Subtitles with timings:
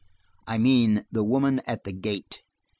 [0.47, 2.41] "I mean–the woman at the gate."